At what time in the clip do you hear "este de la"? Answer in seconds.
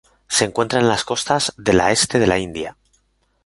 1.91-2.39